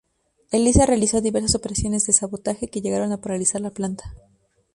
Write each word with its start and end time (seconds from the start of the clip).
Elisa 0.49 0.87
realizó 0.87 1.21
diversas 1.21 1.53
operaciones 1.53 2.05
de 2.05 2.13
sabotaje 2.13 2.67
que 2.67 2.81
llegaron 2.81 3.11
a 3.11 3.21
paralizar 3.21 3.61
la 3.61 3.69
planta. 3.69 4.15